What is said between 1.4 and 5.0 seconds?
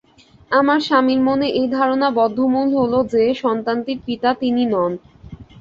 এই ধারণা বদ্ধমূল হল যে সন্তানটির পিতা তিনি নন।